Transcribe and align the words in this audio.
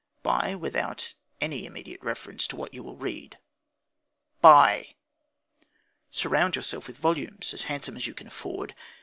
Buy 0.23 0.55
without 0.55 1.13
any 1.39 1.63
immediate 1.67 2.01
reference 2.01 2.47
to 2.47 2.55
what 2.55 2.73
you 2.73 2.81
will 2.81 2.95
read. 2.97 3.37
Buy! 4.41 4.95
Surround 6.09 6.55
yourself 6.55 6.87
with 6.87 6.97
volumes, 6.97 7.53
as 7.53 7.65
handsome 7.69 7.95
as 7.97 8.07
you 8.07 8.15
can 8.15 8.25
afford. 8.25 8.73